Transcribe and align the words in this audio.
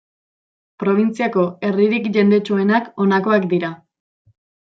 Probintziako 0.83 1.43
herririk 1.67 2.07
jendetsuenak 2.15 2.89
honakoak 3.05 3.47
dira. 3.53 3.71